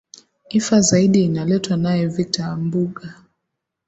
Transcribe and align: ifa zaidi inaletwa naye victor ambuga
ifa 0.49 0.81
zaidi 0.81 1.23
inaletwa 1.23 1.77
naye 1.77 2.07
victor 2.07 2.45
ambuga 2.45 3.15